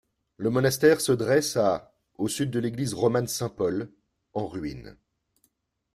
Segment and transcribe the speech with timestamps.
[0.37, 3.93] Le monastère se dresse à au sud de l'église romane Saint-Paul,
[4.33, 4.97] en ruines.